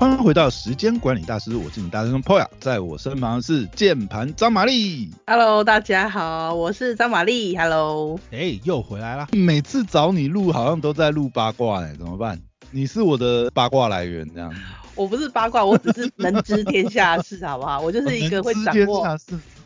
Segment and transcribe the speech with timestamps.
[0.00, 5.10] 欢迎回到时间管理大师，我是你大师兄 Poya，在我身旁是键盘张玛丽。
[5.26, 7.54] Hello，大家好，我是张玛丽。
[7.54, 9.28] Hello，哎、又回来了！
[9.32, 12.40] 每次找你录好像都在录八卦哎、怎么办？
[12.70, 14.50] 你是我的八卦来源这样。
[14.94, 17.78] 我不是八卦，我只是能知天下事，好不好？
[17.84, 19.06] 我就是一个会掌握，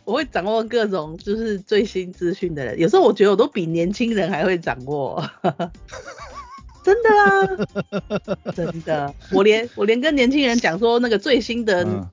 [0.03, 2.77] 我会掌握各种就是最新资讯的人。
[2.77, 5.23] 有时候我觉得我都比年轻人还会掌握。
[6.85, 12.07] 真的啊， 真的，我连我连跟年轻人讲说那个最新的嗯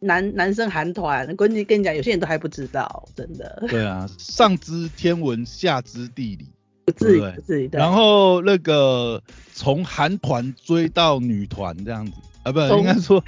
[0.00, 6.46] 男、男生韩团，跟你跟你讲，有些人都还不知道，真的对啊，上知天文，下知地理。
[6.84, 7.68] 不至于对不至于。
[7.68, 9.22] 对然后那个
[9.54, 12.12] 从韩团追到女团这样子
[12.44, 13.24] 啊，不，从应该说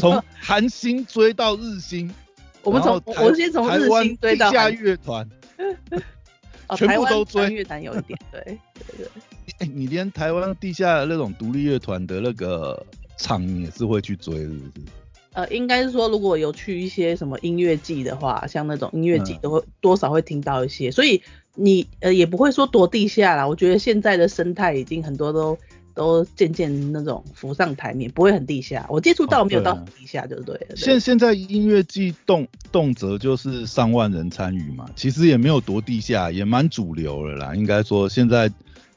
[0.00, 2.12] 从韩星追到日星。
[2.64, 5.28] 我们从我先从日星追到地下乐团，
[6.68, 8.40] 哦，全部都追乐团有一点，对
[8.74, 9.06] 对对。
[9.62, 12.84] 哎、你连台湾地下的那种独立乐团的那个
[13.16, 14.72] 场，你也是会去追，是不是？
[15.34, 21.22] 呃，应该是说，如果有去一些什么音乐季的话，像那种音乐季嗯都会、多少会听到一些，所以
[21.54, 23.46] 你呃也不会说多地下啦。
[23.46, 25.56] 我觉得现在的生态已经很多都
[25.94, 28.84] 都渐渐那种浮上台面，不会很地下。
[28.90, 30.66] 我接触到没有到很地下就对了。
[30.70, 37.54] 对现现在音乐季动动辄就是上万人参与嘛，其实也没有多地下，也蛮主流了啦。
[37.54, 38.50] 应该说现在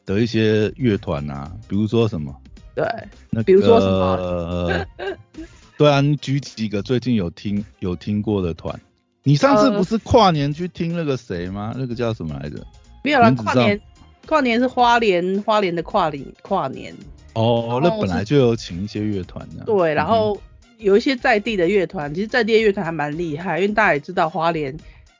[0.05, 2.33] 的一些乐团啊，比如说什么
[2.75, 2.85] 对，
[3.29, 4.85] 那个，比如说什么呃，
[5.77, 8.79] 对啊，你举几个最近有听有听过的团？
[9.23, 11.73] 你上次呃不是跨年去听那个谁吗？
[11.75, 12.65] 那个叫什么来着？
[13.03, 13.81] 没有啦，跨年
[14.27, 16.93] 跨年是花莲花莲的跨年跨年，
[17.33, 19.63] 哦，那本来就有请一些乐团的。
[19.65, 20.41] 对，然嗯后
[20.77, 24.75] 有一些在地的乐团，其实在地的乐团还蛮厉害，因为大家也知道花莲，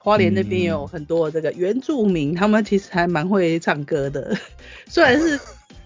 [0.05, 0.65] 花莲那边嗯。
[0.69, 4.37] 有很多这个原住民，他们其实还蛮会唱歌的，
[4.87, 5.35] 虽然是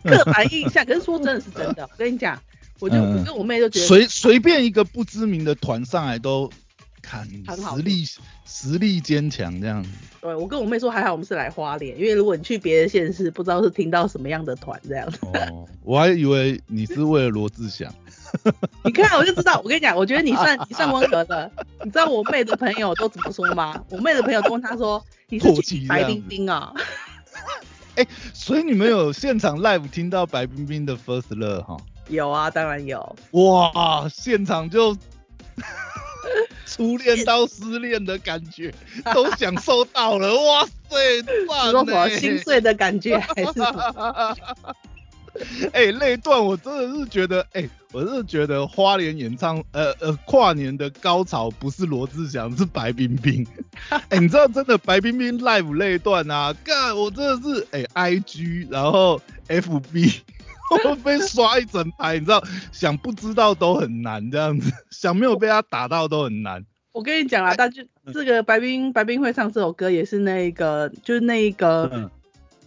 [0.04, 1.84] 刻板印象，可是说真的是真的。
[1.84, 2.38] 我跟你讲，
[2.80, 3.18] 我就嗯。
[3.18, 6.52] 我跟我妹就觉得，随随便一个不知名的团上来都
[7.10, 8.06] 看很好实力
[8.46, 9.90] 实力坚强这样子。
[10.22, 15.12] 对我跟我妹说还好我们是来花莲，因为如果你去别的县市，不知道是听到什么样的团这样。
[15.22, 17.92] 哦，我还以为你是为了罗志祥。
[18.86, 21.52] 你看我就知道，我跟你讲，我觉得你算你算温和的。
[21.84, 23.84] 你知道我妹的朋友都怎么说吗？
[23.90, 25.48] 我妹的朋友都问她说：“你是
[25.88, 26.72] 白冰冰啊？
[28.34, 31.78] ”所以你们有现场 live 听到白冰冰的 First Love 哈？
[32.08, 33.16] 有啊，当然有。
[33.32, 34.96] 哇，现场就
[36.80, 38.74] 初恋到失恋的感觉
[39.14, 44.36] 都享受到了， 哇塞，你赞说什么心碎的感觉， 还是什么？
[45.74, 53.46] 哎、那一段我真的是觉得，哎、我真的觉得花莲演唱，呃呃，跨年的高潮不是罗志祥，是白冰冰。
[54.08, 60.22] 哎、你知道真的白冰冰 live 那一段啊，干，我真的是，哎、i g 然后 FB，
[60.86, 62.42] 我被刷一整排，你知道，
[62.72, 66.66] 想不知道都很难这样子，想没有被他打到都很难。
[66.92, 67.84] 我跟你讲啊，大就
[68.14, 72.10] 这个白冰白冰会唱这首歌，也是那个就是那一个、嗯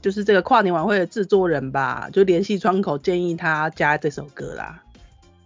[0.00, 4.82] 就是这个跨年晚会的制作人吧，就联系窗口建议他加这首歌啦。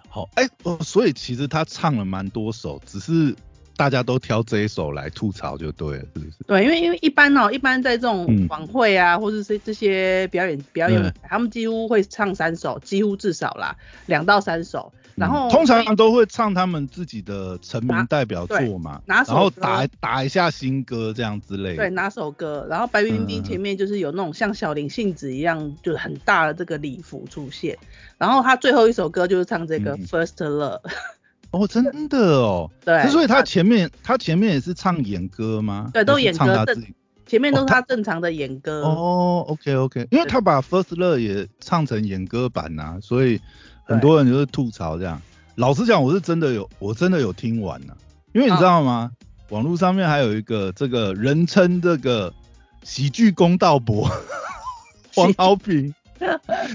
[0.09, 3.36] 好，哎、哦，所以其实他唱了蛮多首，只是
[3.76, 6.32] 大家都挑这一首来吐槽就对了，是不是？
[6.47, 13.76] 对，因为因为一般哦，一般在这种嗯晚会啊，或者是这些表演表演嗯，他们几乎会唱三首，几乎至少啦，
[14.06, 14.91] 两到三首。
[15.16, 21.77] 然后嗯通常都会唱他们自己的成名代表作嘛，然后打打一下新歌这样之类的。
[21.77, 22.66] 对，哪首歌？
[22.71, 27.77] 然后白冰冰嗯前面就是有那种像小林幸子一样，就是很大的这个礼服出现。
[28.19, 30.81] 然后他最后一首歌就是唱这个嗯 First Love，、
[31.50, 32.71] 哦，真的哦。
[32.84, 35.91] 对，所以他前面他前面也是唱演歌吗？
[35.94, 36.94] 对都演歌这唱他自己。
[37.27, 38.83] 前面都是哦他他正常的演歌。
[38.83, 43.41] 哦，OK OK，因为他把 First Love 也唱成演歌版呐、所以
[43.86, 45.20] 很多人就是吐槽这样。
[45.54, 47.94] 老实讲，我是真的有，我真的有听完呐、
[48.34, 49.10] 因为你知道吗？
[49.48, 52.34] 网络上面还有一个这个人称这个
[52.82, 54.10] 喜剧公道伯
[55.15, 55.94] 黄豪平，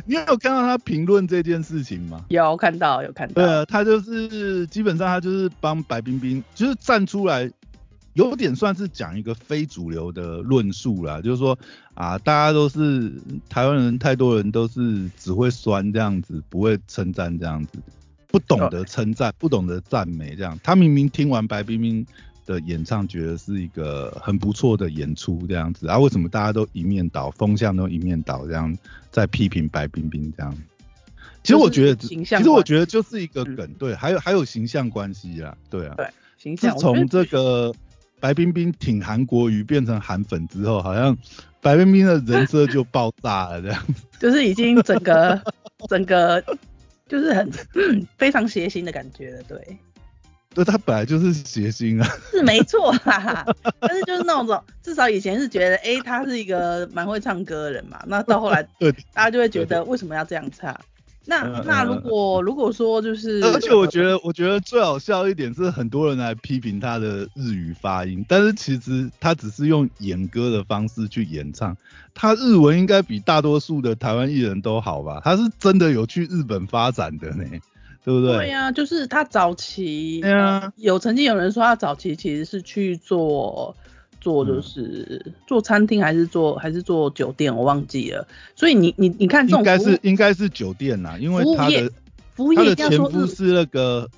[0.05, 2.23] 你有看到他评论这件事情吗？
[2.29, 3.33] 有看到，有看到。
[3.33, 7.51] 对啊，他就是基本上他就是帮白冰冰，就是站出来，
[8.13, 11.57] 有点算是讲一个非主流的论述啦，就是说
[11.93, 13.13] 啊，大家都是
[13.47, 17.79] 台湾人，太多人都是只会酸这样子，不会称赞这样子，
[18.27, 20.59] 不懂得称赞，不懂得赞美这样。
[20.61, 22.05] 他明明听完白冰冰
[22.45, 28.77] 的演唱，觉得是一个很不错的演出这样子，啊，为什么大家都一面倒，风向都一面倒这样，
[29.09, 30.53] 在批评白冰冰这样？
[31.43, 35.95] 其实我觉得，其实我关觉得就是一个嗯梗，对，还有还有形象关系啦，对啊。
[35.95, 36.07] 对
[36.37, 37.71] 形自从这个
[38.21, 41.17] 白冰冰挺韩国瑜变成韩粉之后，好像
[41.59, 43.93] 白冰冰的人设就爆炸了这样子。
[44.19, 45.41] 就是已经整个
[45.89, 46.41] 整个
[47.09, 47.51] 就是很
[48.17, 49.77] 非常邪心的感觉了，对。
[50.53, 52.07] 对，他本来就是谐星啊。
[52.29, 53.45] 是没错啦，
[53.79, 58.03] 但是就是那种至少以前是觉得，哎，他是一个蛮会唱歌的人嘛。
[58.05, 60.77] 那到后来，对大家就会觉得为什么要这样唱？
[61.25, 71.77] 那那如果如果说就是，而且我觉得我觉得最好笑一点是很多人来批评他的日语发音，但是其实他只是用演歌的方式去演唱，
[72.13, 75.21] 他日文应该比大多数的台湾艺人都好吧？
[75.23, 77.43] 他是真的有去日本发展的呢。
[78.03, 78.35] 对不对？
[78.35, 80.23] 对呀，就是他早期，
[80.75, 83.77] 有曾经有人说他早期其实是去做
[84.21, 88.25] 做就是做餐厅还是做还是做酒店，我忘记了。
[88.55, 91.91] 所以你你你看这种应该是应该是酒店呐，因为他的
[92.33, 94.09] 服务业前夫是那个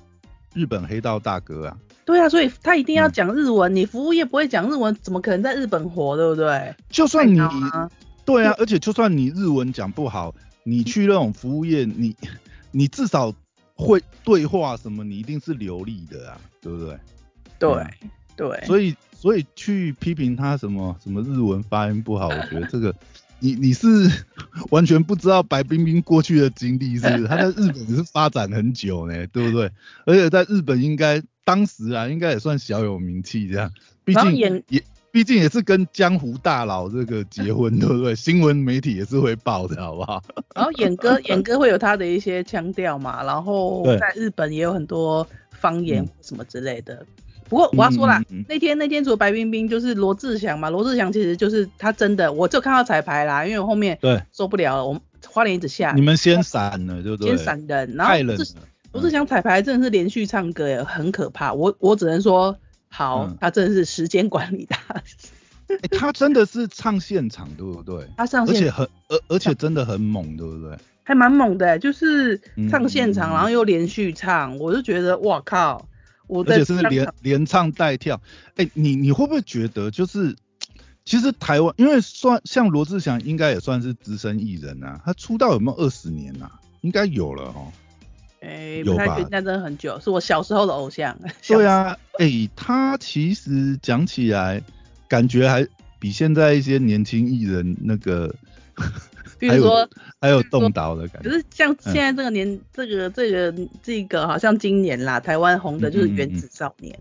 [0.52, 1.76] 日本黑道大哥啊。
[2.04, 3.74] 对啊，所以他一定要讲日文。
[3.74, 6.14] 你服务业不会讲日文，怎么可能在日本活？
[6.16, 6.74] 对不对？
[6.90, 7.40] 就算你
[8.24, 12.14] 对啊， 而且就算你日文讲不好，你去那种服务业，你
[12.70, 13.34] 你至少。
[13.76, 15.02] 会对话什么？
[15.02, 16.96] 你一定是流利的啊，对不对？
[17.58, 17.84] 对
[18.36, 18.60] 对。
[18.66, 22.94] 所以所以去批评他什么什么日文发音不好，我觉得这个
[23.40, 23.86] 你你是
[24.70, 27.26] 完全不知道白冰冰过去的经历，是不是？
[27.28, 29.70] 他在日本是发展很久呢，对不对？
[30.06, 33.70] 而且在日本应该当时啊，应该也算小有名气这样，
[34.04, 34.34] 毕竟
[34.68, 34.82] 也。
[35.14, 38.16] 毕竟也是跟江湖大佬这个结婚，对不对？
[38.16, 40.20] 新闻媒体也是会报的，好不好？
[40.56, 47.06] 然后演歌，演歌会有他的一些腔调嘛，然后在日本也有很多方言什么之类的。
[47.48, 50.70] 不过我要说啦，那天那天除了白冰冰，就是罗志祥嘛。
[50.70, 57.28] 罗志祥其实就是他真的，我就看到彩排啦，因为我后面对受不了了，我花莲一直下，你们先闪了，对不对？
[57.36, 58.14] 先闪人，然后
[58.92, 61.52] 罗志祥彩排真的是连续唱歌，很可怕。
[61.52, 62.56] 我我只能说。
[62.96, 65.26] 好，他真的是时间管理大师。
[65.98, 68.06] 他真的是唱现场，对不对？
[68.16, 70.78] 他上，而且很，而而且真的很猛，对不对？
[71.02, 72.40] 还蛮猛的，就是
[72.70, 75.84] 唱现场，然后又连续唱，我就觉得，哇靠！
[76.26, 78.20] 我而且是连连唱带跳。
[78.56, 80.34] 哎，你你会不会觉得，就是
[81.04, 85.00] 其实台湾，因为算像罗志祥，应该也算是资深艺人啊。
[85.04, 86.50] 他出道有没有二十年啊？
[86.80, 87.72] 应该有了哦。
[88.40, 89.16] 哎，有吧？
[89.30, 91.18] 那真的很久，是我小时候的偶像。
[91.46, 94.62] 对啊，哎，他其实讲起来，
[95.08, 95.66] 感觉还
[95.98, 98.34] 比现在一些年轻艺人那个，
[99.38, 99.88] 比如说
[100.20, 101.28] 还有动刀的感觉。
[101.28, 106.94] 可是像现在这个年，这个这个这个，好像今年啦，台湾红的就是《原子少年》。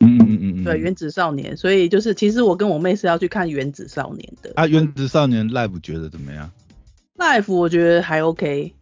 [0.00, 0.64] 嗯嗯嗯嗯。
[0.64, 4.52] 对，《原子少年》，所以就是其实我跟我妹是要去看《原子少年》的。
[4.56, 6.50] 啊，《原子少年》live 觉得怎么样
[7.16, 8.72] ？live 我觉得还 OK。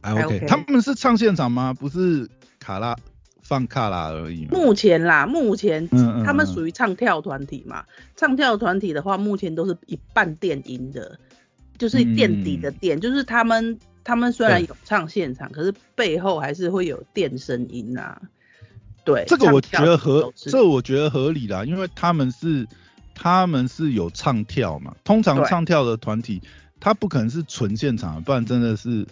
[0.00, 1.74] 还 OK，他们是唱现场吗？
[1.74, 2.28] 不是
[2.60, 2.96] 卡拉
[3.42, 4.46] 放卡拉而已。
[4.46, 5.88] 目前啦，目前
[6.24, 7.84] 他们属于唱跳团体嘛。
[8.14, 11.18] 唱跳团体的话，目前都是一半电音的，
[11.78, 18.20] 就是垫底的垫，就是他们他们虽然有唱现场，可是背后还是会有电声音啊。
[19.04, 22.66] 对，这个我觉得合，这我觉得合理啦，因为他们是
[23.14, 24.94] 他们是有唱跳嘛。
[25.04, 26.42] 通常唱跳的团体，
[26.78, 29.06] 他不可能是纯现场，不然真的是。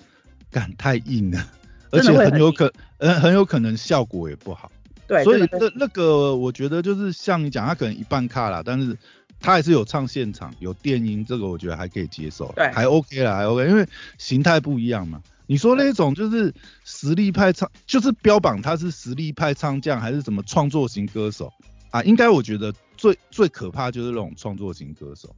[0.49, 1.45] 感太硬了，
[1.91, 4.71] 而且很有可，呃，很有可能效果也不好。
[5.07, 8.97] 对，所以那那个我觉得就是像你讲，他可能一半卡啦，但是
[9.41, 13.87] 他还是有唱现场，有电音，这个我觉得还可以接受，对，还 OK 啦，还 OK，因为
[14.19, 15.21] 形态不一样嘛。
[15.47, 16.53] 你说那种就是
[16.85, 21.53] 实力派唱，就是标榜他是实力派唱将，还是什么创作型歌手
[21.91, 22.03] 啊？
[22.03, 25.35] 应该我觉得最最可怕就是那种创作型歌手。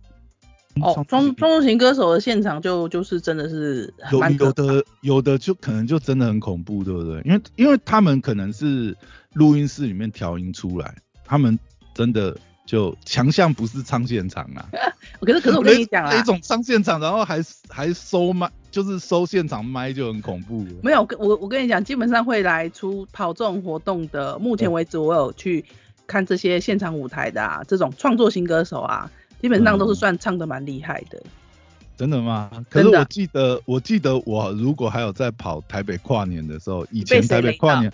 [0.80, 7.20] 哦，创创作型歌手的现场就就是真的是有有的有的就可能就真的很恐怖，对不对？
[7.24, 8.96] 因为因为他们可能是
[9.34, 11.58] 录音室里面调音出来，他们
[11.94, 12.34] 真的
[12.68, 14.68] 就强项不是唱现场啊。
[15.22, 20.66] 可是可是我跟你讲啊，那种唱现场然后还还收麦，就是收现场麦就很恐怖。
[20.82, 25.64] 没有，我我跟你讲，基本上会来出跑这种活动的，目前为止我有去
[26.06, 29.10] 看这些现场舞台的啊，这种创作型歌手啊。
[29.40, 31.22] 基本上都是算唱的蛮厉害的，
[31.96, 32.50] 真的吗？
[32.68, 37.92] 可是我记得，我记得我如果还有在跑台北跨年的时候，以前台北跨年，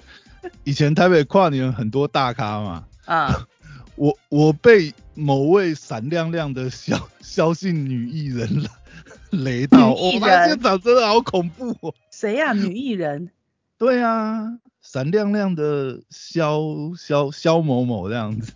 [0.65, 3.47] 以前台北跨年很多大咖嘛，啊，
[3.97, 8.49] 我我被某位闪亮亮的肖肖姓女艺人
[9.31, 11.95] 雷到，我现场真的好恐怖哦。
[12.11, 12.53] 谁呀？
[12.53, 13.31] 女艺人？
[13.79, 14.59] 对啊。
[14.83, 16.61] 闪亮亮的肖
[16.99, 18.53] 肖肖某某这样子，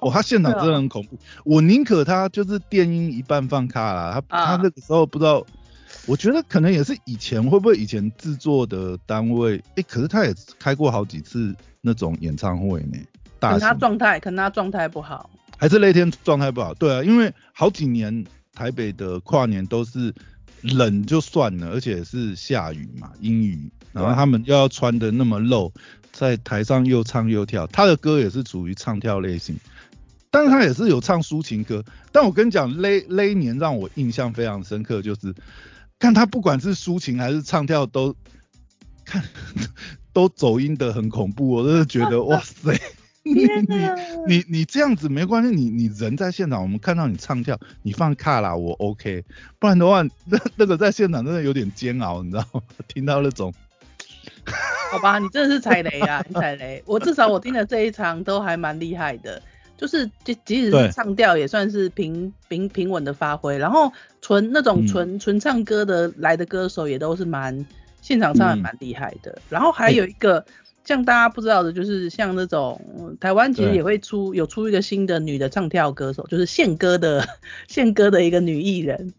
[0.00, 1.18] 哦，他现场真的很恐怖。
[1.44, 5.44] 我宁可他就是电音一半放卡啦，他他那个时候不知道，
[6.06, 12.96] 我觉得可能也是以前会不会以前制作的单位，哎，可是他也开过好几次那种演唱会呢。
[13.52, 16.72] 可能他状态，可能他状态不好，还是那天状态不好？
[16.74, 18.24] 对啊，因为好几年
[18.54, 20.14] 台北的跨年都是
[20.62, 25.72] 冷就算了，而且是下雨嘛，阴雨，然后他们又要穿的那么露，
[26.12, 29.56] 在台上又唱又跳，他的歌也是属于唱跳类型，
[30.30, 31.84] 但是他也是有唱抒情歌。
[32.12, 35.34] 但我跟你讲，那那一年让我印象非常深刻，就是
[35.98, 38.14] 看他不管是抒情还是唱跳都
[39.04, 39.22] 看
[40.14, 42.80] 都走音的很恐怖，我真的觉得 哇塞。
[44.26, 49.24] 你你你这样子没关系，你你人在现场，我们看到你唱跳，你放卡啦，我 OK，
[49.58, 52.60] 不然的话，那那个在现场真的有点煎熬，你知道吗？
[52.86, 53.52] 听到那种，
[54.92, 56.82] 好吧，你真的是踩雷啊，你踩雷。
[56.86, 59.40] 我至少我听的这一场都还蛮厉害的，
[59.78, 63.90] 就是即即使是唱调也算是平平平稳的发挥，然后
[64.20, 67.64] 纯那种纯纯唱歌的来的歌手也都是蛮
[68.04, 70.44] 现场唱还蛮厉害的，然后还有一个。
[70.86, 77.26] 像大家不知道的，就是像那种台湾其实也会出有出一个新的女的唱跳歌手，就是宪歌的
[77.68, 79.14] 宪歌的一个女艺人。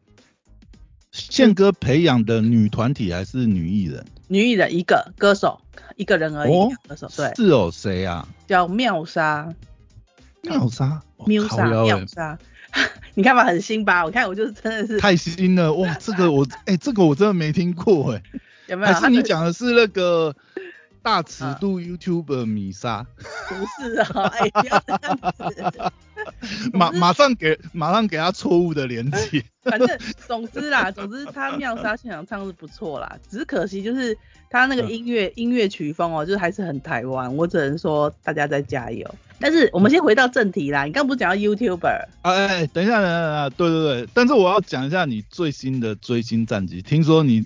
[1.12, 4.06] 宪歌培养的女团体还是女艺人？
[4.28, 5.60] 女艺人一个歌手，
[5.96, 6.54] 一个人而已。
[6.88, 7.34] 歌手对。
[7.36, 8.28] 是哦，谁啊？
[8.46, 9.52] 叫妙莎。
[10.44, 11.02] 妙莎。
[11.26, 11.66] 妙莎。
[11.66, 12.38] 妙莎。
[13.16, 14.06] 你看吧，很新吧？
[14.06, 15.00] 我看我就是真的是。
[15.00, 15.92] 太新了哇！
[16.00, 18.22] 这个我 哎，这个我真的没听过哎。
[18.68, 18.94] 有没有？
[18.94, 20.36] 还是你讲的是那个？
[21.06, 23.06] 大尺度 YouTuber 米莎，
[23.48, 25.80] 不是啊，哎，不要这样子。
[26.74, 29.46] 马马上给马上给他错误的连接。
[29.62, 29.88] 反正
[30.26, 34.18] 总之啦，总之他妙莎现场唱是不错啦，只是可惜就是
[34.50, 37.36] 他那个音乐音乐曲风哦，就是还是很台湾。
[37.36, 39.08] 我只能说大家再加油。
[39.40, 42.06] 但是我们先回到正题啦，你刚不是讲到 YouTuber？
[42.24, 46.82] 哎，等一下，等一下，对对对，但是我要讲一下你最新的追星战绩。
[46.82, 47.46] 听说你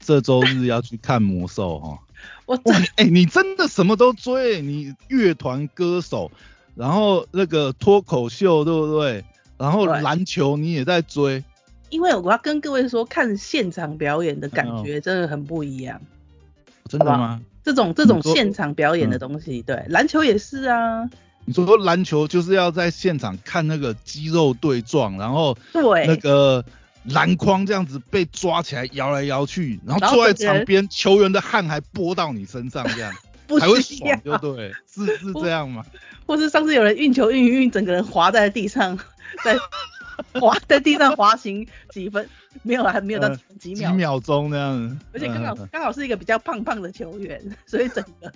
[0.00, 1.98] 这周日要去看魔兽哈。
[2.46, 2.58] 我
[2.96, 6.32] 哎，你真的什么都追，你乐团歌手，
[6.74, 9.24] 然后那个脱口秀，对不对？
[9.56, 11.44] 然后篮球你也在追。
[11.90, 16.00] 因为我要跟各位说，看现场表演的感觉真的很不一样。
[16.88, 17.40] 真的吗？
[17.62, 21.08] 这种这种现场表演的东西，对，篮球也是啊。
[21.44, 26.64] 你说篮球就是要在现场看那个肌肉对撞，然后对那个。
[27.04, 33.12] 篮筐这样子被抓起来摇来摇去，然后坐在场边，球员的汗还拨到你身上，这样
[33.60, 34.72] 还会爽，对不对？
[34.86, 35.84] 是是这样吗？
[36.26, 38.96] 或是上次有人运球运运，整个人滑在地上，
[39.42, 39.56] 在
[40.38, 42.28] 滑在地上滑行几分，
[42.62, 43.28] 没有还没有到
[43.58, 48.32] 几秒几秒钟那样，而且刚好刚好是一个比较胖胖的球员，所以整个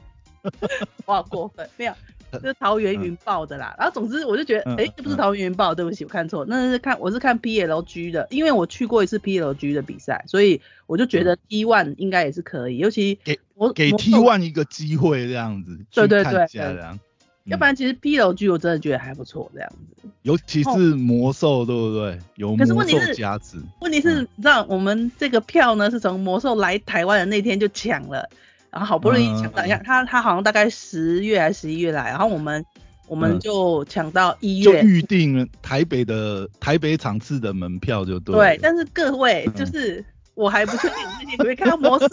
[1.06, 1.94] 哇过分，没有。
[2.40, 16.98] 是桃园云豹的啦，然后总之我就觉得，哎，这不是桃园云豹，对不起，我看错，那是看我是看 PLG 的，因为我去过一次 PLG 的比赛，所以我就觉得 T1 应该也是可以，尤其给我给 T1 一个机会这样子，对对对，这样，
[17.44, 22.18] 要不然其实 PLG 我真的觉得还不错这样子，尤其是魔兽，对不对？
[22.36, 23.58] 有魔兽加持。
[23.80, 28.28] 问题是，你知道我们这个票呢是从魔兽来台湾的那天就抢了。
[28.74, 32.64] 然后好不容易抢到，一下他他好像大概十月还是十一月来，然后我们
[33.06, 38.34] 我们就抢到一月，就预定台北的台北场次的门票就对。
[38.34, 40.04] 对，但是各位就是
[40.34, 42.08] 我还不确定自己会看到魔兽。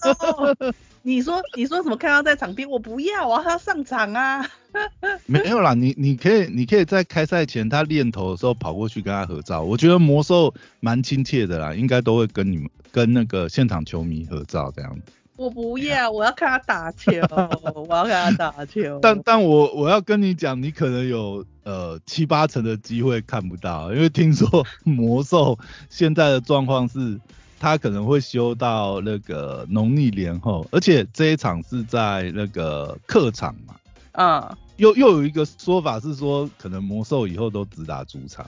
[1.01, 2.69] 你说你说什么看到在场边？
[2.69, 4.47] 我不要啊，他要上场啊。
[5.25, 9.63] 没有啦，你你可以你可以在开赛前他练头的时候跑过去跟他合照。
[9.63, 15.11] 我觉得魔兽蛮亲切的啦，应该都会跟你们跟那个现场球迷合照这样子。
[15.41, 17.11] 我不要， 我要看他打球，
[17.73, 18.99] 我要看他打球。
[19.01, 24.47] 但但我我要跟你讲，你可能有呃七八成的机会看不到，因为听说
[24.83, 25.57] 魔兽
[25.89, 27.19] 现在的状况是，
[27.59, 33.75] 他可能会休到那个农历年后，而且这一场是在那个客场嘛。
[34.11, 34.57] 啊。
[34.77, 38.47] 又又有一个说法是说，可能魔兽以后都只打主场。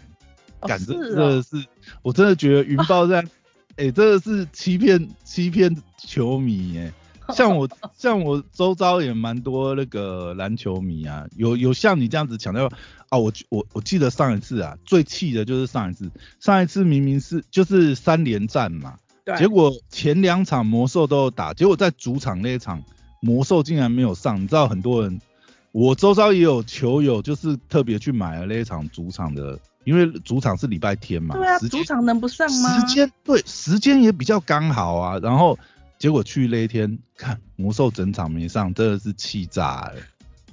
[0.61, 1.63] 感觉真的是，
[2.01, 3.23] 我真的觉得云豹在。
[3.77, 6.93] 哎，这个是欺骗欺骗球迷哎，
[7.33, 12.67] 像我像我周遭也蛮多那个篮球迷啊，有有像你这样子强调
[13.09, 18.99] 啊，我我我记得上一次啊，最气的就是上一次，上一次明明是就是三连战嘛，
[19.37, 22.83] 结果前两场魔兽都有打，结果在主场那一场
[23.21, 25.19] 魔兽竟然没有上，你知道很多人，
[25.73, 29.59] 我周遭也有球友就是特别去买了那一场主场的。
[29.85, 32.79] 因为主场是礼拜天嘛，对啊，主场能不上吗？
[32.79, 35.19] 时间对，时间也比较刚好啊。
[35.21, 35.59] 然后
[35.99, 39.95] 结果去那一天看魔兽整场没上，真的是气炸了。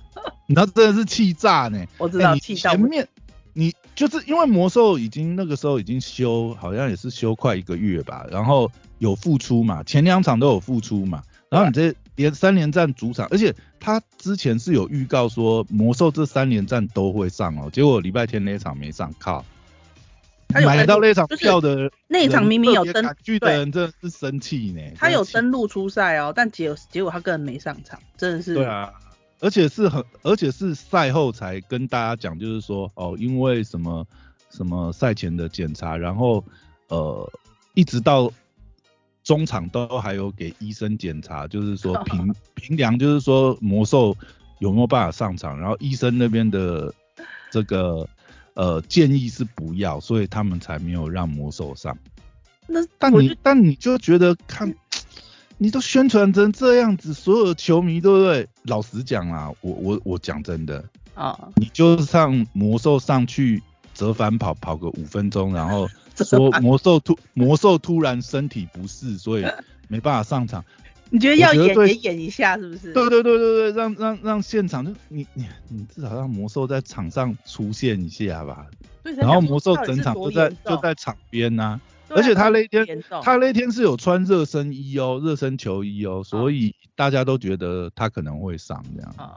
[0.48, 1.80] 那真的是气炸呢。
[1.98, 3.06] 我知道气前面
[3.52, 8.26] 你就是因为魔兽已经那个时候已经休，好像也是休快一个月吧。
[8.32, 11.22] 然后有复出嘛，前两场都有复出嘛。
[11.50, 19.44] 然后你这连三连战主场，而且他之前是有预告说魔兽这三连战都会上哦，结果礼拜天那场没上，靠！
[20.48, 24.80] 他有买到那场就是票的那一场明明有登特别赶去的人真的是生气呢。
[24.96, 28.54] 他有登录初赛哦，但结结果他个人没上场，真的是。
[28.54, 28.92] 对啊，
[29.40, 34.06] 而且是很，而且是赛后才跟大家讲，就是说哦，因为什么
[34.50, 36.44] 什么赛前的检查，然后
[36.88, 37.32] 呃，
[37.74, 38.30] 一直到
[39.22, 44.16] 中场都还有给医生检查， 就是说评评量，就是说魔兽
[44.58, 46.92] 有没有办法上场，然后医生那边的
[47.50, 48.08] 这个
[48.54, 51.96] 呃建议是不要，所以他们才没有让魔兽上。
[52.66, 54.72] 那但你但你就觉得看，
[55.58, 58.48] 你都宣传成这样子，所有球迷对不对？
[58.62, 60.84] 老实讲啦，我我我讲真的，
[61.14, 63.60] 啊，你就上魔兽上去
[63.92, 65.88] 折返跑跑个五分钟，然后
[66.24, 69.44] 说 魔兽突魔兽突然身体不适，所以
[69.88, 70.64] 没办法上场。
[71.12, 72.92] 你觉得要演也演一下，是不是？
[72.92, 78.66] 对对对对对，让让让现场就你你你至少让魔兽在场上出现一下吧。
[79.16, 81.80] 然后魔兽整场就在就在场边呐、啊
[82.12, 82.84] 而且他那天
[83.22, 89.14] 他那天是有穿热身衣哦，热身球衣哦，所以大家都觉得他可能会上这样。
[89.16, 89.36] 啊。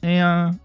[0.00, 0.58] 哎呀，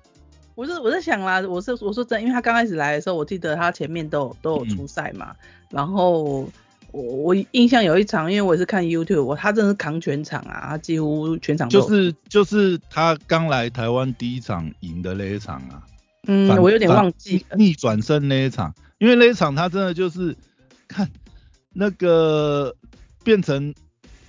[0.60, 4.70] 我是我在想啦，我是我说真，因为他刚开始来的时候，我记得他前面都有都有嗯。
[4.76, 5.34] 出赛嘛，
[5.70, 6.50] 然后
[6.92, 15.82] 我我印象有一场，因为我也是看 YouTube，我他真的是扛全场啊，他几乎全场就是就是他刚来台湾第一场赢的那一场啊，
[16.28, 20.36] 嗯，我有点忘记，逆转胜那一场，因为那一场他真的就是
[20.90, 21.10] 看
[21.72, 22.76] 那个
[23.24, 23.74] 变成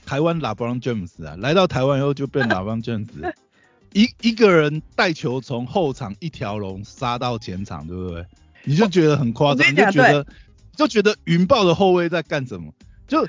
[0.06, 3.08] 台湾 LeBron James 啊，来到台湾以后就变 LeBron James，
[3.92, 8.24] 一一个人带球从后场一条龙杀到前场，对不对？
[8.64, 10.26] 你就觉得很夸张，你就觉得
[10.76, 12.72] 就觉得云豹的后卫在干什么？
[13.08, 13.26] 就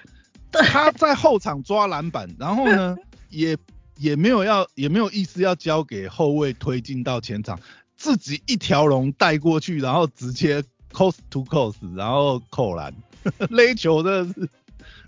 [0.51, 2.95] 他在后场抓篮板，然后呢
[3.29, 3.57] 也
[3.97, 7.59] 也没有要也没有意思要交给后卫推进到前场，
[7.95, 12.93] 自己一条龙带过去，然后直接 cost to cost，然后扣篮，
[13.49, 14.49] 勒球真的是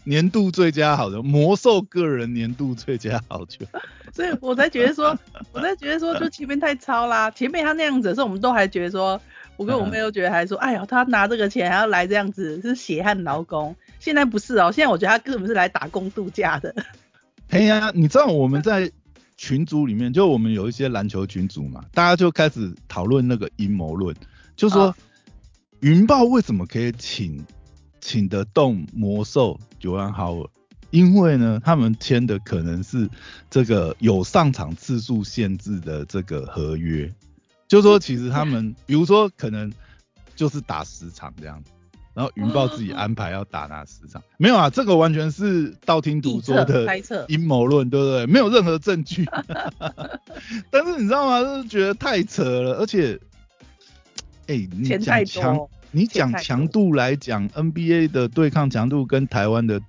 [0.04, 3.66] 年度最佳好球，魔兽个人年度最佳好球。
[4.14, 5.18] 所以我才觉得说，
[5.52, 9.20] 我才觉得说，就前面太超啦，前面他那样子的时候，我们都还觉得说，
[9.58, 13.76] 我跟我妹都觉得还说，哎呀，他拿这个钱还要来这样子，是血汗劳工。
[14.00, 16.76] 现在不是哦，现在我觉得他根本是来打工度假的。
[17.50, 18.92] 哎呀，你知道我们在
[19.38, 24.16] 群组里面，就我们有一些篮球群组嘛，大家就开始讨论那个阴谋论，
[24.56, 24.96] 就说啊
[25.80, 27.44] 云豹为什么可以请
[28.04, 30.50] 请得动魔兽九安豪尔？
[30.92, 33.10] 因为呢，他们签的可能是
[33.50, 37.12] 这个有上场次数限制的这个合约，
[37.68, 39.72] 就说其实他们，比如说可能
[40.36, 41.72] 就是打十场这样子，
[42.14, 46.86] 然后云豹自己安排要打哪十场，没有啊，这个完全是道听途说的
[47.28, 48.28] 阴谋论，对不对？
[48.28, 49.26] 没有任何证据。
[50.70, 51.42] 但是你知道吗？
[51.42, 53.20] 就是觉得太扯了，而且，
[54.46, 59.80] 哎、你钱太讲强多，你讲强度来讲，NBA 的对抗强度跟台湾的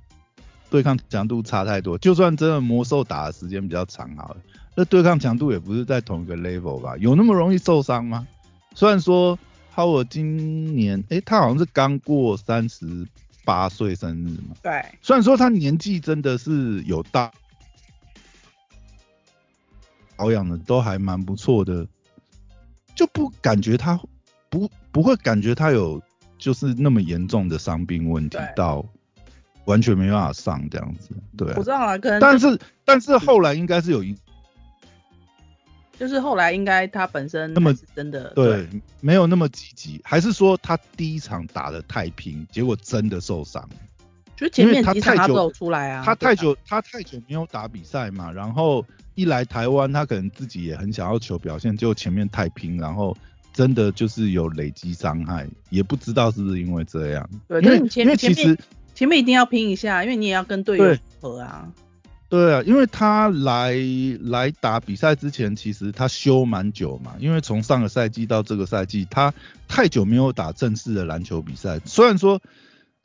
[0.69, 1.97] 对抗强度差太多。
[1.97, 4.37] 就算真的魔兽打的时间比较长好了，
[4.75, 6.95] 那对抗强度也不是在同一个 level 吧？
[6.99, 8.27] 有那么容易受伤吗？
[8.75, 9.39] 虽然说
[9.75, 13.09] Howard 今年，哎、他好像是刚过三十
[13.43, 17.33] 八岁生日嘛，对，虽然说他年纪真的是有大，
[20.17, 21.87] 保养的都还蛮不错的，
[22.95, 23.99] 就不感觉他
[24.51, 26.01] 不不会感觉他有
[26.39, 28.83] 就是那么严重的伤病问题到
[29.65, 31.69] 完全没办法上这样子，对啊我知。
[31.69, 34.17] 道了，可能但是但是后来应该是有一
[35.99, 38.69] 就是后来应该他本身那么真的对
[39.01, 43.69] 没有那么积极，还是说他第一场打的太拼，结果真的受伤。
[44.37, 53.17] 就前面他太久几场他都有出来啊，他太久，他太久没有打比赛嘛，然后一来台湾，他可能自己也很想要求表现，结果前面太拼，然后
[53.55, 57.31] 真的就是有累积伤害，也不知道是不是因为这样。
[57.49, 58.59] 对，因为但是你前因为前面其实
[58.95, 61.73] 前面一定要拼一下，因为你也要跟队友合啊。
[62.29, 63.77] 对啊，因为他来
[64.23, 69.33] 来打比赛之前，其实他休蛮久嘛，因为从上个赛季到这个赛季，他
[69.69, 71.79] 太久没有打正式的篮球比赛。
[71.85, 72.41] 虽然说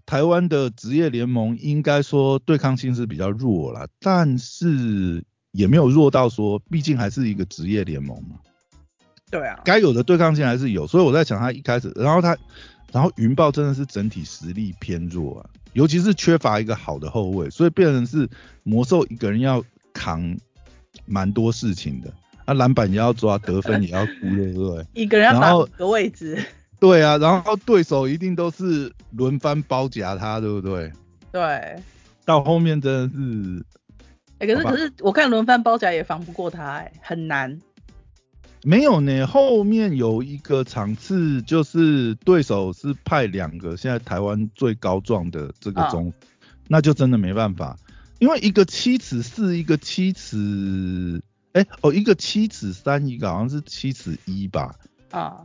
[0.08, 8.38] 台湾的职业联盟应该说对抗性是比较弱啦，但是也没有弱到说，毕竟还是一个职业联盟嘛，
[9.30, 10.88] 对啊，该有的对抗性还是有。
[10.88, 12.38] 所以我在想，他一开始，然后他，
[12.92, 18.28] 然后云豹真的是整体实力偏弱啊，尤其是缺乏一个好的后卫，所以变成是
[18.64, 19.64] 魔兽一个人要
[19.94, 20.38] 扛
[21.06, 22.12] 蛮多事情的。
[22.46, 24.86] 啊，篮板也要抓，得分也要估，对不对？
[24.94, 26.44] 一个人要打五个位置。
[26.80, 30.92] 对啊，然后对手一定都是轮番包夹他，对不对？
[31.32, 31.76] 对，
[32.26, 33.66] 到后面真的是，
[34.40, 37.60] 哎、可是可是我看轮番包夹也防不过他、哎，很难。
[38.62, 46.12] 没有呢，后面有一个场次，就是对手是派两个现在台湾最高壮的这个中，
[46.68, 47.78] 那就真的没办法，
[48.20, 51.22] 因为一个七尺四，一个七尺，
[51.54, 54.76] 哎哦，一个七尺三，一个好像是七尺一吧。
[55.12, 55.38] 啊。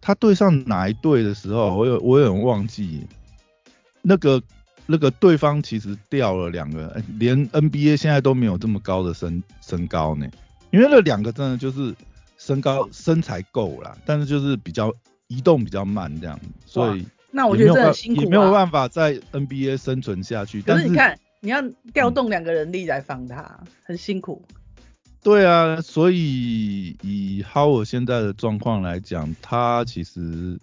[0.00, 3.04] 他对上哪一队的时候，我有我有点忘记，
[4.00, 4.40] 那个
[4.86, 10.26] 那个对方其实掉了两个，连 NBA 现在都没有这么高的身身高呢，
[10.70, 11.92] 因为那两个真的就是。
[12.40, 14.90] 身高身材够啦，但是就是比较
[15.26, 20.62] 移动比较慢这样，所以那我觉得很辛苦，也没有办法在 NBA 生存下去。
[20.62, 24.42] 但是你看，你要调动两个人力来防他，很辛苦。
[25.22, 30.58] 对啊，所以以 Howard 现在的状况来讲，他其实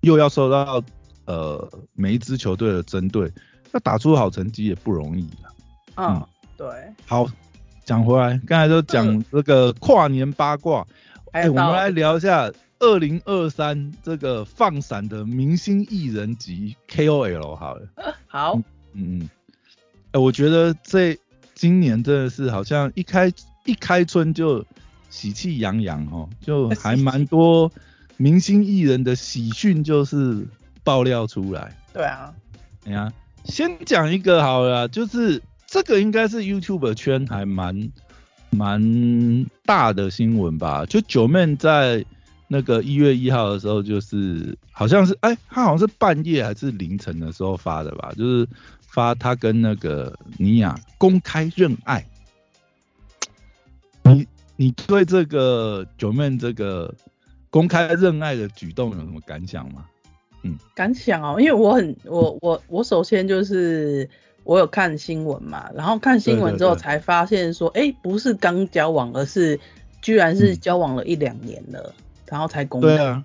[0.00, 0.82] 又要受到
[1.26, 3.30] 呃每一支球队的针对，
[3.72, 5.54] 要打出好成绩也不容易了。
[5.96, 6.66] 嗯，对。
[7.04, 7.26] 好，
[7.84, 10.86] 讲回来，刚才都讲这个跨年八卦。
[11.32, 17.88] 哎，我们来聊一下二零二三这个放闪的明星艺人及 KOL 好了。
[18.26, 18.54] 好，
[18.92, 19.30] 嗯嗯，
[20.12, 21.18] 哎，我觉得这
[21.54, 23.32] 今年真的是好像一开
[23.64, 24.64] 一开春就
[25.10, 27.70] 喜气洋洋哦，就 还蛮多
[28.16, 30.46] 明星艺人的喜讯就是
[30.82, 31.76] 爆料出来。
[31.92, 32.32] 对啊，
[32.86, 33.12] 哎呀，
[33.44, 37.90] 先讲一个好了，就是这个应该是 YouTube 圈还蛮。
[38.50, 42.04] 蛮大的新闻吧，就九妹在
[42.48, 48.48] 那个一月一号的时候，就是好像是哎，他好像是半夜还是凌晨的时候发的吧，就是
[48.80, 52.04] 发他跟那个尼亚公开认爱。
[54.02, 56.94] 你你对这个九妹这个
[57.50, 59.84] 公开认爱的举动有什么感想吗？
[60.42, 64.08] 嗯，感想哦，因为我很我我我首先就是。
[64.44, 69.60] 我有看新闻嘛，然后看新闻之后才发现说，哎，不是刚交往，而是
[70.00, 71.94] 居然是交往了一两年了，
[72.26, 72.86] 然后才公开。
[72.86, 73.24] 对啊，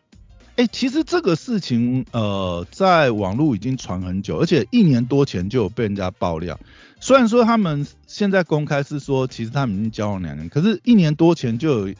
[0.58, 6.60] 哎，其实这个事情呃，在网络已经传很久，而且一年多前就有被人家爆料。
[7.00, 11.96] 虽然说他们现在公开是说，其实他们已经交往两年，可是一年多前就有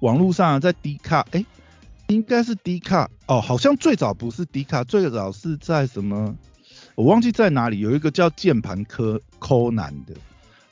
[0.00, 1.44] 网络上在 D 卡，哎，
[2.08, 6.36] 应该是 D 卡哦，好像最早不是 D 卡，最早是在什么？
[6.96, 10.14] 我忘记在哪里有一个叫键盘科抠男的，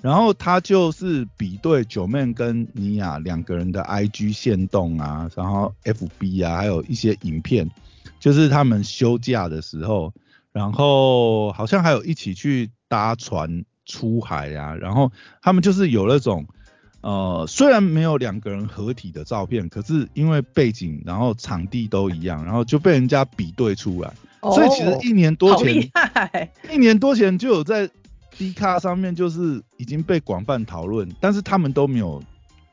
[0.00, 7.70] 然后他就是比对九妹跟尼亚两个人的 IG 线动啊，然后 FB 啊，还有一些影片，
[8.18, 10.14] 就是他们休假的时候，
[10.50, 16.46] 然后好像还有一起去搭船出海啊，然后他们就是有那种
[17.04, 24.10] 呃，虽然没有两个人合体的照片，可是因为背景然后场地都一样，然后就被人家比对出来。
[24.40, 25.86] 所以其实一年多前，
[26.72, 27.90] 一年多前就有在
[28.38, 32.22] D 卡上面就是已经被广泛讨论，但是他们都没有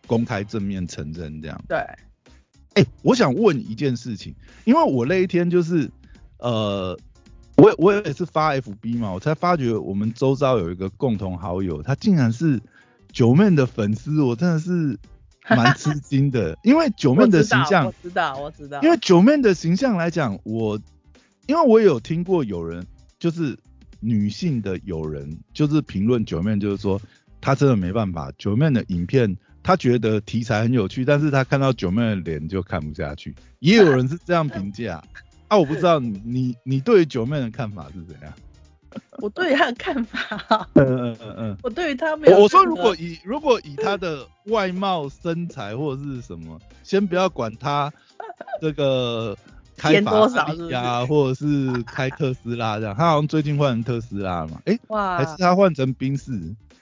[0.08, 1.62] 公开正面承认这样。
[1.68, 1.78] 对。
[2.76, 5.92] 哎，我想问一件事情，因为我那一天就是
[6.38, 6.98] 呃，
[7.58, 12.62] 我我也是发 FB 嘛，我才发觉我们周遭有一个共同好友，他竟然是
[13.12, 14.98] 九妹的粉丝，我真的是
[15.50, 20.80] 蛮吃惊的，因为九妹的形象，我知道，我知道，因为九妹的形象来讲，我。
[21.48, 22.86] 因为我有听过有人，
[23.20, 23.58] 就是
[24.00, 27.02] 女性的友人，就是评论九妹，就是说
[27.42, 33.36] 她真的没办法，九妹的影片她觉得题材很有趣，但是她看到九妹的脸就看不下去。
[33.60, 35.04] 也有人是这样评价，
[35.50, 38.32] 啊，我不知道你你对九妹的看法是怎样？
[39.18, 42.40] 我对他的看法，嗯嗯嗯嗯，我对于他没有。
[42.40, 47.92] 我说如果以如果以他的外貌身材或者是什么，先不要管他
[48.62, 49.38] 这个。
[49.78, 56.32] 开 多少呀，或者是开特斯拉这样，他好像最近换成特斯拉嘛，哎，还是他换成宾士，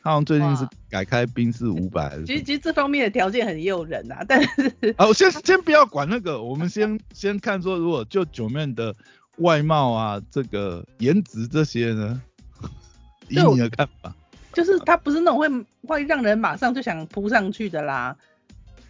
[0.03, 2.19] 他好像最近是改开宾士五百。
[2.25, 8.93] 其实其实这方面的条件很诱人啊，但是，好，先先不要管那个，我们先先看说，如果就九面的
[9.39, 12.21] 外貌啊，这个颜值这些呢，
[13.27, 14.13] 以你的看法，
[14.53, 15.47] 就是他不是那种会
[15.87, 18.15] 会让人马上就想扑上去的啦。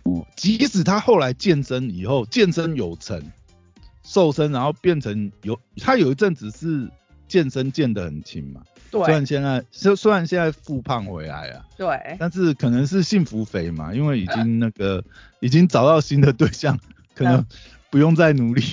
[0.04, 3.22] 哦，即使他后来健身以后，健身有成。
[4.02, 6.90] 瘦身，然后变成有他有一阵子是
[7.28, 9.04] 健身健得很轻嘛，对。
[9.04, 12.18] 虽然现在虽虽然现在复胖回来啊，对。
[12.18, 15.04] 但是可能是幸福肥嘛，因为已经那个
[15.42, 16.80] 已经找到新的对象，
[17.14, 17.46] 可能
[17.92, 18.64] 不用再努力。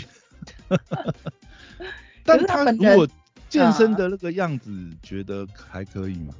[2.26, 3.08] 但他如果
[3.48, 4.70] 健身的那个样子，
[5.02, 6.34] 觉得还可以吗？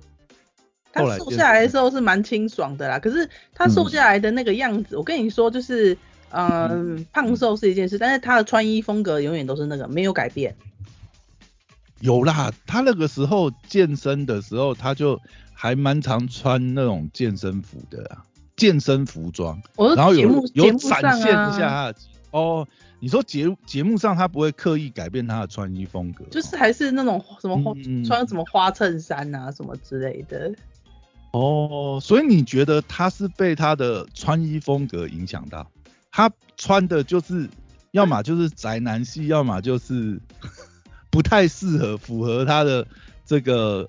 [0.92, 5.96] 他瘦下来的时候是蛮清爽的啦，可是他瘦下来的那个样子，我跟你说就是。
[6.31, 10.55] 嗯，胖瘦是一件事，但是他的穿衣风格永远都是那个，没有改变。
[12.01, 15.18] 有啦，他那个时候健身的时候，他就
[15.55, 18.25] 还蛮常穿那种健身服的啊。
[18.57, 19.62] 健身服装，
[19.96, 22.09] 然后有节目节有展现啊一下他的肌
[22.40, 22.68] 哦。
[22.99, 30.51] 你说节节目上他不会刻意改变他的穿衣风格哦，就是还是那种什么花嗯穿什么花衬衫啊什么之类的。
[31.33, 35.70] 哦，所以你觉得他是被他的穿衣风格影响到？
[36.11, 37.46] 他穿的就是
[37.90, 40.18] 要么就是宅男系，要么就是
[41.12, 42.87] 不太适合符合他的
[43.27, 43.87] 这个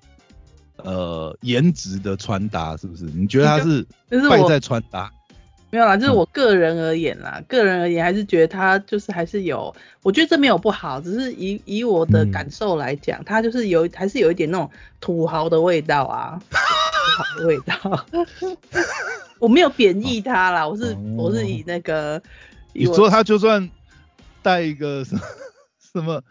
[0.75, 3.05] 呃颜值的穿搭，是不是？
[3.05, 3.87] 你觉得他是
[4.29, 5.09] 败在穿搭？
[5.69, 6.15] 没有啦，就是嗯。
[6.15, 12.31] 我个人而言啦，个人而言还是觉得他就是还是有，我觉得这没有不好，只是以以我的嗯。
[12.31, 14.69] 感受来讲，他就是有还是有一点那种
[15.01, 18.05] 土豪的味道啊，土豪的味道。
[19.39, 20.97] 我没有贬义他啦，我是、哦。
[21.17, 22.21] 我是以那个
[22.73, 23.69] 你说他就算
[24.41, 25.21] 带一个什么
[25.93, 26.23] 什么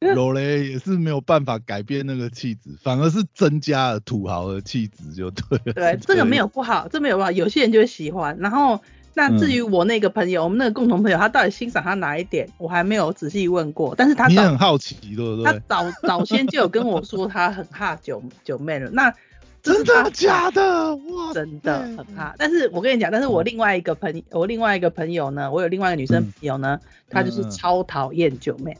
[0.00, 5.72] 罗雷，也是没有办法改变那个气质，反而是增加了土豪的气质，就对了。
[5.72, 8.36] 对，这个没有不好，这没有不好，有些人就会喜欢。
[8.38, 8.80] 然后，
[9.14, 13.92] 那至嗯于我那个朋友，我们那个共同朋友，他到底欣赏他哪一点，我还没有仔细问过。
[13.96, 15.58] 但是他你很好奇，对不对他？
[15.66, 19.12] 早早先就有跟我说他很怕九九妹了，那
[19.60, 20.94] 真的假的？
[20.94, 22.32] 哇，真的很怕。
[22.38, 26.78] 但是我跟你讲，但是我另外一个朋友，我另外一个朋友呢，我有另外一个女生嗯朋友呢，
[27.10, 28.76] 她就是超讨厌九妹。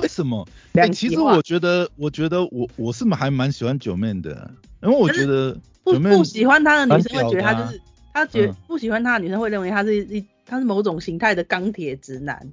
[0.00, 0.46] 为什么？
[0.74, 4.50] 哎、其实我觉得，我觉得我我是还蛮喜欢九妹的，
[4.82, 7.66] 因为我觉得不不喜欢她的女生会觉得她蛮屌的啊。
[7.66, 7.80] 就是，
[8.12, 8.56] 她觉嗯。
[8.66, 12.48] 不喜欢她的女生会认为她是一她是某种形态的钢铁直男。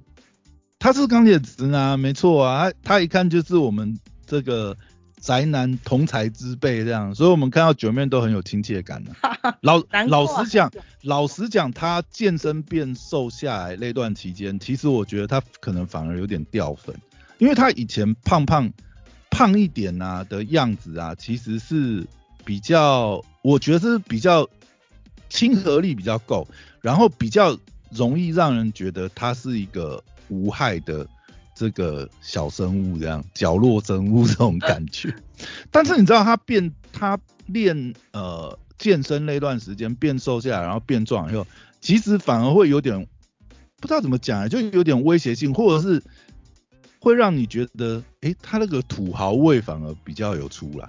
[0.78, 4.74] 他是钢铁直男啊，没错啊，他他一看就是我们这个
[5.20, 9.10] 宅男同才之辈这样，所以我们看到九妹都很有亲切感的、
[9.60, 10.72] 老难老怪实讲，
[11.02, 16.96] 老实讲，他健身变瘦下来那段期间，其实我觉得他可能反而有点掉粉，
[17.40, 18.70] 因为他以前胖胖
[19.30, 22.06] 胖一点啊的样子啊，其实是
[22.44, 24.48] 比较，我觉得是比较
[25.28, 26.46] 亲和力比较够，
[26.80, 27.58] 然后比较
[27.90, 31.06] 容易让人觉得他是一个无害的
[31.54, 35.14] 这个小生物，这样角落生物这种感觉。
[35.70, 41.46] 但是你知道他变，他练呃健身那段时间变瘦下来，然后变壮以后，
[41.80, 43.06] 其实反而会有点
[43.80, 46.02] 不知道怎么讲啊，就有点威胁性，或者是
[47.00, 50.88] 会让你觉得，诶，他那个土豪味反而比较有出来。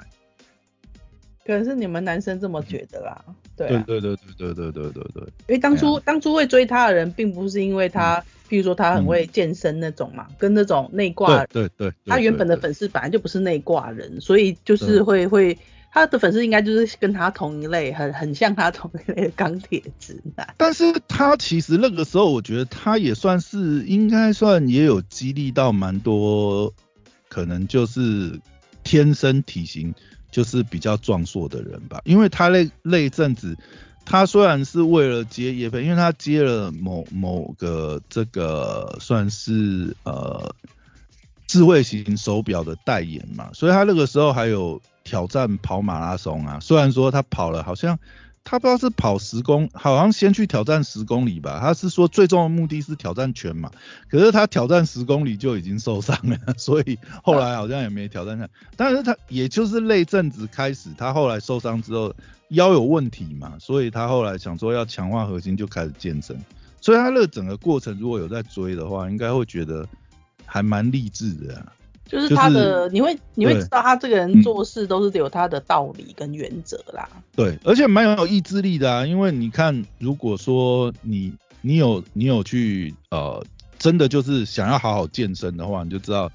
[1.44, 3.26] 可能是你们男生这么觉得啦，
[3.58, 5.24] 对啊，对对对对对对对对对。
[5.48, 6.04] 因为当初、啊。
[6.06, 15.02] 当初会追他的人，并不是因为他，譬如说他很会健身那种嘛，跟那种内挂，对对对，他原本的粉丝本来就不是内挂人，所以就是对。
[15.02, 15.58] 会会
[15.94, 20.56] 他的粉丝应该就是跟他同一类，很很像他同一类的钢铁直男。
[20.58, 26.74] 但是他其实那个时候，我觉得他也算是应该算也有激励到蛮多，
[27.28, 28.40] 可能就是
[28.84, 29.94] 天生体型
[30.32, 32.00] 就是比较壮硕的人吧。
[32.06, 33.58] 因为他那那一阵子，
[34.06, 40.56] 他虽然是为了接叶飞，因为他接了某某个这个算是呃
[41.48, 46.60] 智慧型手表的代言嘛，所以他那个时候还有挑战跑马拉松啊。
[46.60, 47.98] 虽然说他跑了，好像
[48.44, 51.60] 他不知道是跑十公，好像先去挑战十公里吧。
[51.62, 53.70] 他是说最终的目的是挑战全马，
[54.10, 58.50] 可是他挑战十公里就已经受伤了， 所以后来好像也没挑战上。
[58.76, 62.14] 但是他也就是那阵子开始，他后来受伤之后
[62.50, 66.36] 腰有问题嘛，所以他后来想说要强化核心，就开始健身。
[66.82, 69.88] 所以他那整个过程如果有在追的话，应该会觉得
[70.48, 71.72] 还蛮励志的、啊。
[72.12, 77.08] 就是他的，你会你会知道他这个人做事都是有他的道理跟原则啦。
[77.36, 83.42] 对，而且蛮有意志力的啊，因为你看，如果说你你有你有去呃，
[83.80, 86.30] 真的就是想要好好健身的话，你就知道，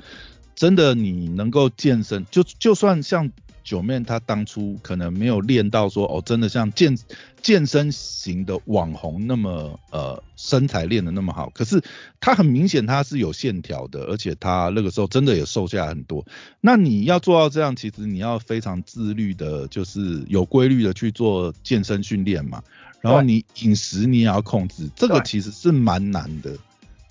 [0.55, 3.31] 真的你能够健身，就就算像
[3.67, 6.97] 九妹她当初可能没有练到说哦，真的像健
[7.43, 11.83] 健身型的网红那么呃身材练得那么好，可是
[12.21, 16.25] 她很明显她是有线条的，而且她那个时候真的也瘦下来很多。
[16.61, 22.63] 那你要做到这样，其实你要非常自律的，就是有规律的去做健身训练嘛。
[23.03, 26.57] 然后你饮食你也要控制，这个其实是蛮难的。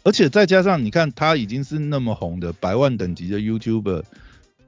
[0.04, 4.04] 而且再加上你看，他已经是那么红的百万等级的 YouTuber，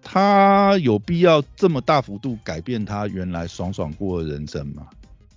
[0.02, 4.88] 他有必要这么大幅度改变他原来爽爽过的人生吗？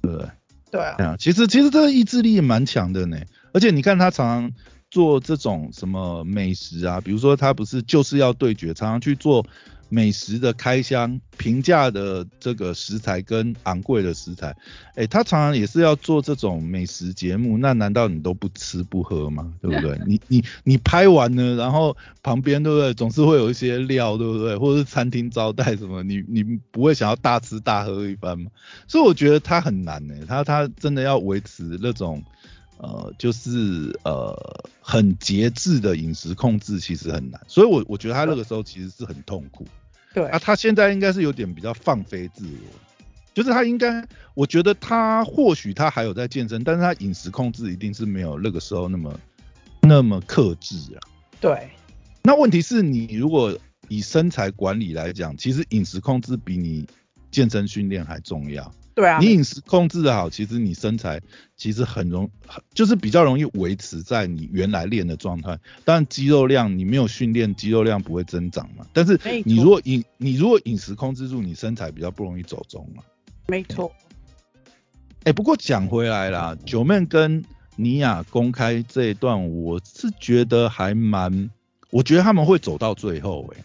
[0.00, 0.28] 对不对？
[0.70, 3.18] 对啊其实其实这个意志力也蛮强的呢。
[3.52, 4.52] 而且你看他常常
[4.90, 9.46] 做这种什么美食啊，比如说他不是就是要对决，常常去做。
[9.92, 14.56] 美食的开箱，平价的这个食材跟昂贵的食材，
[14.94, 19.52] 哎，他常常也是要做这种美食节目，那难道你都不吃不喝吗？
[19.60, 19.98] 对不对？
[20.06, 24.56] 你你你拍完了，然后旁边对不对，总是会有一些料，对不对？
[24.56, 28.48] 或者是餐厅招待什么，你你不会想要大吃大喝一番吗？
[28.86, 32.22] 所以我觉得他很难呢，他他真的要维持那种。
[32.82, 34.34] 呃，就是呃
[34.80, 39.66] 很节制的饮食控制其实很难，所以我我觉得他那个时候其实是很痛苦。
[40.14, 42.78] 对啊，他现在应该是有点比较放飞自我，
[43.34, 44.02] 就是他应该，
[44.34, 49.20] 我觉得他或许他还有在健身，但是他饮食控制一定是没有那个时候那么
[49.82, 50.98] 那么克制啊。
[51.38, 51.70] 对。
[52.22, 53.56] 那问题是你如果
[53.88, 56.86] 以身材管理来讲，其实饮食控制比你
[57.30, 58.72] 健身训练还重要。
[59.00, 61.18] 对啊，你饮食控制的好，其实你身材
[61.56, 62.30] 其实很容，
[62.74, 65.58] 就是比较容易维持在你原来练的状态。
[65.86, 68.84] 但肌肉量你没有训练，肌肉量不会增长嘛。
[68.92, 73.02] 但是你如果饮你如果饮食控制住，你身材比较不容易走中嘛。
[73.48, 73.90] 没错。
[75.24, 77.42] 哎，不过讲回来啦，九妹跟
[77.76, 81.48] 尼亚公开这一段，我是觉得还蛮，
[81.88, 83.64] 我觉得他们会走到最后哎。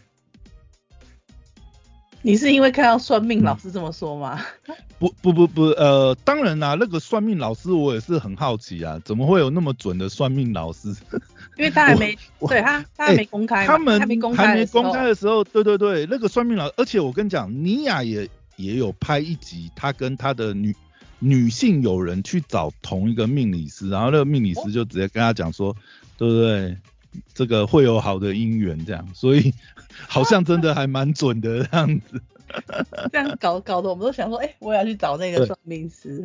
[2.25, 4.43] 你是因为看到算命老师这么说吗？
[4.97, 10.87] 不不不不，呃，当然啦，那个算命老师我也是很好奇啊，怎么会有那么准的算命老师？
[11.55, 14.65] 因为他还没，对他他还没公开，他们还没公开的
[15.13, 20.75] 时候，对对对，那个算命老，而且我跟你讲，尼亚也也有拍一集，他跟他的女
[21.19, 25.75] 女性友人去找同一个命理师，然后那个命理师就直接跟他讲说，
[26.17, 26.75] 对不对？
[27.33, 29.53] 这个会有好的姻缘这样，所以。
[30.09, 32.21] 好像真的还蛮准的这样子，
[33.13, 36.21] 这样搞搞得我们都想说，哎，我也要去找那个算命师。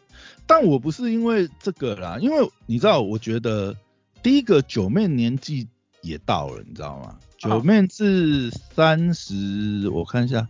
[0.48, 3.76] 但我不是因为这个啦，因为你知道，我觉得
[4.22, 5.68] 第一个九妹年纪
[6.00, 7.18] 也到了，你知道吗？
[7.36, 10.48] 九妹是三十，我看一下，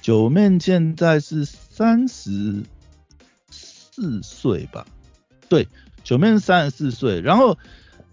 [0.00, 2.62] 九妹现在是三十
[3.50, 4.86] 四岁吧？
[5.48, 5.66] 对，
[6.04, 7.20] 九妹是三十四岁。
[7.20, 7.58] 然后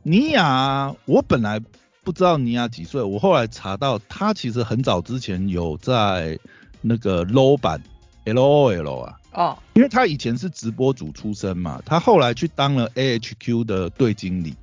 [0.03, 1.61] 尼亚，我本来。
[2.03, 2.99] 不知道尼亚几岁？
[2.99, 6.39] 我后来查到，他其实很早之前有在
[6.81, 7.79] 那个 low 版
[8.25, 14.55] LOL 啊，哦，因为他以前是直播主出身嘛，他后来去当了 AHQ 的队经理，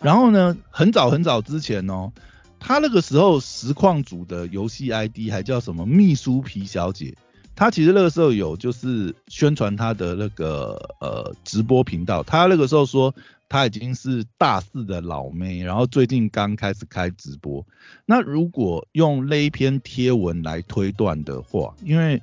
[0.00, 2.10] 然后呢，很早很早之前哦，
[2.58, 7.14] 他那个时候实况组的游戏 ID 还叫什么秘书皮小姐，
[7.54, 13.14] 他其实那个时候有就是宣传他的那个呃直播频道，他那个时候说。
[13.48, 17.66] 她已经是大四的老妹，然后最近刚开始开直播。
[18.04, 22.22] 那如果用那篇贴文来推断的话，因为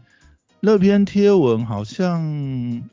[0.60, 2.22] 那篇贴文好像，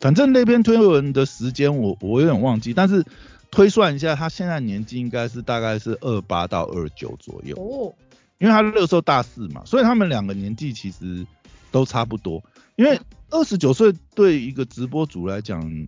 [0.01, 3.05] 反正那篇推文的时间我我有点忘记，但是
[3.51, 7.55] 推算一下，她现在年纪应该是大概是二八到二九左右。
[7.57, 7.92] 哦，
[8.38, 11.27] 因为她那时候大四嘛，所以他们两个年纪其实
[11.71, 12.42] 都差不多。
[12.77, 15.87] 因为二十九岁对一个直播主来讲。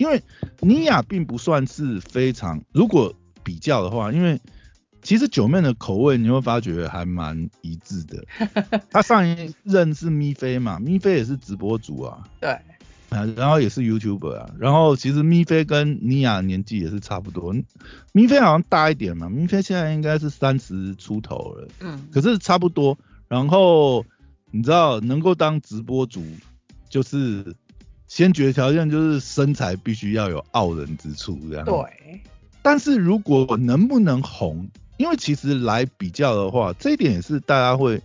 [0.00, 0.22] 因为
[0.60, 4.40] 尼亚并不算是非常，如果比较的话，因为
[5.02, 8.24] 其实九妹的口味你会发觉还蛮一致的。
[8.90, 12.26] 他上一任是咪菲嘛，咪菲也是直播主啊。
[12.40, 12.48] 对。
[13.10, 17.54] 啊，然后也是 YouTuber 啊，然后其实咪菲跟尼亚年纪也是差不多，
[18.12, 21.68] 咪菲好像大一点嘛，咪菲现在应该是三十出头了。
[21.80, 22.08] 嗯。
[22.10, 22.96] 可是差不多，
[23.28, 24.02] 然后
[24.50, 26.24] 你知道能够当直播主
[26.88, 27.54] 就是。
[28.10, 31.64] 先决条件就是身材必须要有傲人之处，这样。
[31.64, 32.20] 对。
[32.60, 38.02] 但是如果能不能红，因为其实来比较的话，这一点也是大家会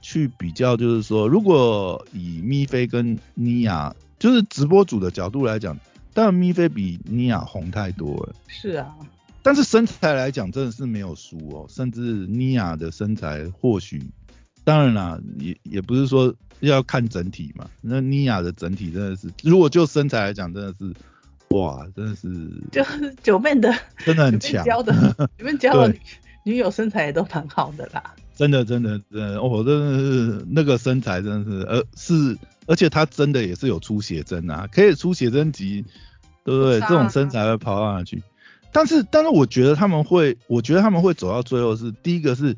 [0.00, 5.76] 去比较，就是说，如果以咪菲跟妮亚，就是直播主的角度来讲，
[6.14, 8.34] 当然咪菲比妮亚红太多了。
[8.46, 8.94] 是啊。
[9.42, 14.08] 但是身材来讲，真的是没有输哦，甚至妮亚的身材或许，
[14.62, 16.32] 当然啦，也也不是说。
[16.66, 20.92] 要看整体嘛，那妮亚的整体真的是，如果就身材来讲，真的是，
[21.56, 22.28] 哇，真的是，
[22.72, 24.92] 就是九妹的，真的很强，教的，
[25.38, 25.94] 你们教的
[26.42, 28.02] 女友身材也都蛮好的啦，
[28.34, 35.84] 真的真的真的，哦，真的是那个身材真的是，而是而且她真的也是有出血针啊，可以出血针级，
[36.44, 36.80] 对不对？
[36.80, 38.22] 这种身材会跑到哪去？
[38.72, 42.56] 但是但是我觉得他们会，我觉得他们会走到最后是第一个是，因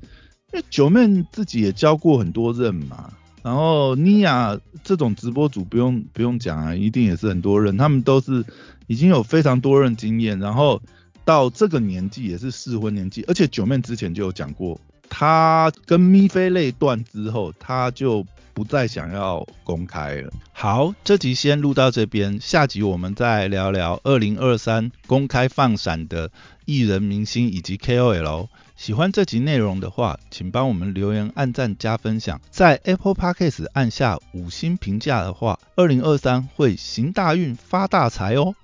[0.58, 3.12] 为九妹自己也教过很多任嘛。
[3.42, 8.44] 然后妮亚这种直播主不用不用讲啊，一定也是很多人，他们都是
[8.86, 10.80] 已经有非常多人经验，然后
[11.24, 20.30] 到这个年纪也是适婚年纪，而且九妹之前就有讲过，她跟咪菲类断之后，她就不再想要公开了。
[20.52, 26.30] 好，这集先录到这边，下集我们再聊聊二零二三公开放闪的
[26.66, 28.48] 艺人明星以及 KOL。
[28.80, 32.40] 喜欢这集内容的话，请帮我们留言、按赞、加分享。
[32.48, 38.54] 在 Apple Podcast 按下五星评价的话，二零二三会行大运、发大财哦。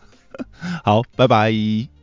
[0.82, 1.93] 好，拜拜。